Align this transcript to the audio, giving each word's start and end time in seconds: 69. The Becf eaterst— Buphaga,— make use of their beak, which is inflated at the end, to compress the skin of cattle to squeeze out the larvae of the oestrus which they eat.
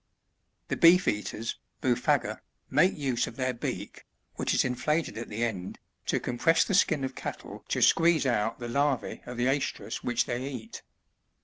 69. 0.71 0.79
The 0.79 0.97
Becf 0.97 1.13
eaterst— 1.13 1.55
Buphaga,— 1.83 2.39
make 2.81 2.97
use 2.97 3.27
of 3.27 3.35
their 3.35 3.53
beak, 3.53 4.07
which 4.33 4.51
is 4.55 4.65
inflated 4.65 5.15
at 5.15 5.29
the 5.29 5.43
end, 5.43 5.77
to 6.07 6.19
compress 6.19 6.63
the 6.63 6.73
skin 6.73 7.03
of 7.03 7.13
cattle 7.13 7.63
to 7.69 7.83
squeeze 7.83 8.25
out 8.25 8.57
the 8.57 8.67
larvae 8.67 9.21
of 9.27 9.37
the 9.37 9.45
oestrus 9.47 9.97
which 10.03 10.25
they 10.25 10.41
eat. 10.49 10.81